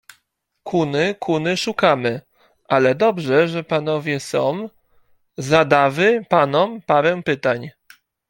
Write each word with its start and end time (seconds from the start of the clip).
Kuny, 0.63 1.15
kuny 1.15 1.57
szukamy. 1.57 2.21
Ale 2.67 2.95
dobrze, 2.95 3.47
że 3.47 3.63
panowie 3.63 4.19
są, 4.19 4.69
zadawy 5.37 6.25
panom 6.29 6.81
parę 6.81 7.21
pytań. 7.23 7.69